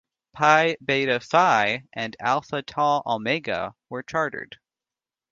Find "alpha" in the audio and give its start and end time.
2.19-2.63